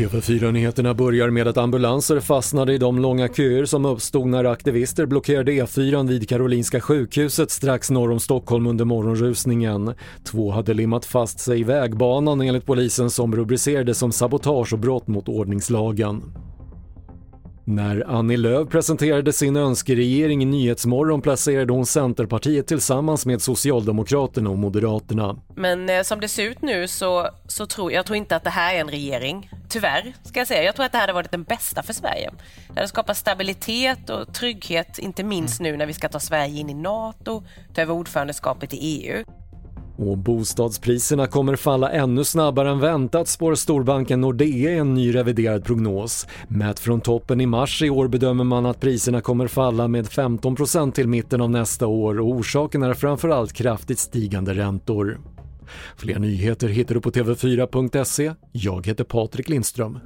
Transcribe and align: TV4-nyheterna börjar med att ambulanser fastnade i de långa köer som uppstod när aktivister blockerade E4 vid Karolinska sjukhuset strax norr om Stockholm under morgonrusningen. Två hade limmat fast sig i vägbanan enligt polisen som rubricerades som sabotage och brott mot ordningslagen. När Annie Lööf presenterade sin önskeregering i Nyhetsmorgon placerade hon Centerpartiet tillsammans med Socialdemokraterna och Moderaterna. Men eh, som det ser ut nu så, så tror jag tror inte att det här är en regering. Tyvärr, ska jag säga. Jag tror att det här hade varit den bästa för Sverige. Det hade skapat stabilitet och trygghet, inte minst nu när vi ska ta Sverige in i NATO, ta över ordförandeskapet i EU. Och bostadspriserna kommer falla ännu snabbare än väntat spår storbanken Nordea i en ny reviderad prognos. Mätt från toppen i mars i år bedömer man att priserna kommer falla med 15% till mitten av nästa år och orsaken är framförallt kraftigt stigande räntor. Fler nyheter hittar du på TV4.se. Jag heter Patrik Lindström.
TV4-nyheterna 0.00 0.94
börjar 0.94 1.30
med 1.30 1.48
att 1.48 1.56
ambulanser 1.56 2.20
fastnade 2.20 2.74
i 2.74 2.78
de 2.78 2.98
långa 2.98 3.28
köer 3.28 3.64
som 3.64 3.84
uppstod 3.84 4.26
när 4.26 4.44
aktivister 4.44 5.06
blockerade 5.06 5.52
E4 5.52 6.08
vid 6.08 6.28
Karolinska 6.28 6.80
sjukhuset 6.80 7.50
strax 7.50 7.90
norr 7.90 8.10
om 8.10 8.20
Stockholm 8.20 8.66
under 8.66 8.84
morgonrusningen. 8.84 9.94
Två 10.24 10.50
hade 10.50 10.74
limmat 10.74 11.04
fast 11.04 11.40
sig 11.40 11.60
i 11.60 11.64
vägbanan 11.64 12.40
enligt 12.40 12.66
polisen 12.66 13.10
som 13.10 13.36
rubricerades 13.36 13.98
som 13.98 14.12
sabotage 14.12 14.72
och 14.72 14.78
brott 14.78 15.06
mot 15.06 15.28
ordningslagen. 15.28 16.22
När 17.64 18.04
Annie 18.08 18.36
Lööf 18.36 18.68
presenterade 18.68 19.32
sin 19.32 19.56
önskeregering 19.56 20.42
i 20.42 20.44
Nyhetsmorgon 20.44 21.22
placerade 21.22 21.72
hon 21.72 21.86
Centerpartiet 21.86 22.66
tillsammans 22.66 23.26
med 23.26 23.42
Socialdemokraterna 23.42 24.50
och 24.50 24.58
Moderaterna. 24.58 25.36
Men 25.54 25.88
eh, 25.88 26.02
som 26.02 26.20
det 26.20 26.28
ser 26.28 26.42
ut 26.42 26.62
nu 26.62 26.88
så, 26.88 27.28
så 27.46 27.66
tror 27.66 27.92
jag 27.92 28.06
tror 28.06 28.16
inte 28.16 28.36
att 28.36 28.44
det 28.44 28.50
här 28.50 28.74
är 28.74 28.80
en 28.80 28.88
regering. 28.88 29.50
Tyvärr, 29.68 30.12
ska 30.24 30.40
jag 30.40 30.48
säga. 30.48 30.62
Jag 30.62 30.74
tror 30.74 30.86
att 30.86 30.92
det 30.92 30.98
här 30.98 31.02
hade 31.02 31.12
varit 31.12 31.30
den 31.30 31.42
bästa 31.42 31.82
för 31.82 31.92
Sverige. 31.92 32.30
Det 32.68 32.74
hade 32.74 32.88
skapat 32.88 33.16
stabilitet 33.16 34.10
och 34.10 34.34
trygghet, 34.34 34.98
inte 34.98 35.24
minst 35.24 35.60
nu 35.60 35.76
när 35.76 35.86
vi 35.86 35.92
ska 35.92 36.08
ta 36.08 36.20
Sverige 36.20 36.60
in 36.60 36.70
i 36.70 36.74
NATO, 36.74 37.42
ta 37.74 37.82
över 37.82 37.94
ordförandeskapet 37.94 38.74
i 38.74 38.76
EU. 38.76 39.24
Och 40.00 40.18
bostadspriserna 40.18 41.26
kommer 41.26 41.56
falla 41.56 41.90
ännu 41.90 42.24
snabbare 42.24 42.70
än 42.70 42.80
väntat 42.80 43.28
spår 43.28 43.54
storbanken 43.54 44.20
Nordea 44.20 44.70
i 44.70 44.78
en 44.78 44.94
ny 44.94 45.14
reviderad 45.14 45.64
prognos. 45.64 46.26
Mätt 46.48 46.78
från 46.78 47.00
toppen 47.00 47.40
i 47.40 47.46
mars 47.46 47.82
i 47.82 47.90
år 47.90 48.08
bedömer 48.08 48.44
man 48.44 48.66
att 48.66 48.80
priserna 48.80 49.20
kommer 49.20 49.46
falla 49.46 49.88
med 49.88 50.06
15% 50.06 50.92
till 50.92 51.08
mitten 51.08 51.40
av 51.40 51.50
nästa 51.50 51.86
år 51.86 52.20
och 52.20 52.28
orsaken 52.28 52.82
är 52.82 52.94
framförallt 52.94 53.52
kraftigt 53.52 53.98
stigande 53.98 54.54
räntor. 54.54 55.20
Fler 55.96 56.18
nyheter 56.18 56.68
hittar 56.68 56.94
du 56.94 57.00
på 57.00 57.10
TV4.se. 57.10 58.32
Jag 58.52 58.86
heter 58.86 59.04
Patrik 59.04 59.48
Lindström. 59.48 59.98